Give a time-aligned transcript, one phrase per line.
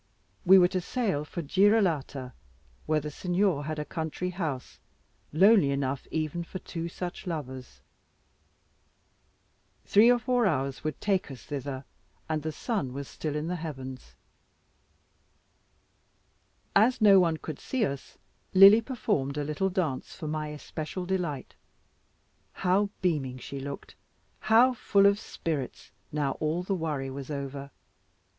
[0.47, 2.33] We were to sail for Girolata,
[2.87, 4.79] where the Signor had a country house,
[5.31, 7.81] lonely enough even for two such lovers.
[9.85, 11.85] Three or four hours would take us thither,
[12.27, 14.15] and the sun was still in the heavens.
[16.75, 18.17] As no one now could see us,
[18.55, 21.53] Lily performed a little dance for my especial delight.
[22.53, 23.93] How beaming she looked,
[24.39, 27.69] how full of spirits, now all the worry was over.